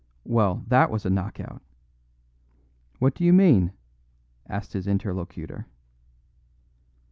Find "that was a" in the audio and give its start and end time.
0.65-1.11